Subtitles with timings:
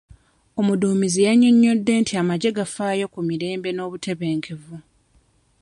[0.59, 4.75] Omudduumizi yannyonyodde nti amagye gafaayo ku mirembe n'obutebenkevu.